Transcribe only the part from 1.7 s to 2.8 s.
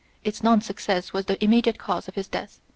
cause of his death.